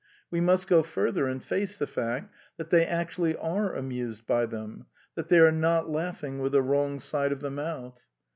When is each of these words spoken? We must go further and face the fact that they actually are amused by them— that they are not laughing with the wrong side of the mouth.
We 0.31 0.41
must 0.41 0.65
go 0.65 0.81
further 0.81 1.27
and 1.27 1.43
face 1.43 1.77
the 1.77 1.85
fact 1.85 2.33
that 2.57 2.71
they 2.71 2.87
actually 2.87 3.35
are 3.37 3.71
amused 3.71 4.25
by 4.25 4.47
them— 4.47 4.87
that 5.15 5.29
they 5.29 5.37
are 5.37 5.51
not 5.51 5.91
laughing 5.91 6.39
with 6.39 6.53
the 6.53 6.61
wrong 6.63 6.99
side 6.99 7.31
of 7.31 7.41
the 7.41 7.51
mouth. 7.51 7.99